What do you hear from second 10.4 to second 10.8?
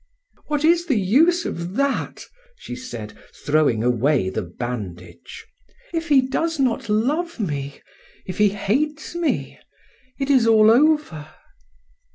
all